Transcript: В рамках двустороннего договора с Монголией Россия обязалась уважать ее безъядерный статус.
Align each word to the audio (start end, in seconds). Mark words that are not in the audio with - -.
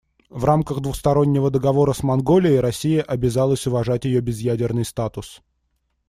В 0.31 0.45
рамках 0.45 0.79
двустороннего 0.79 1.51
договора 1.51 1.93
с 1.93 2.01
Монголией 2.01 2.59
Россия 2.59 3.03
обязалась 3.03 3.67
уважать 3.67 4.03
ее 4.05 4.19
безъядерный 4.21 4.83
статус. 4.83 5.43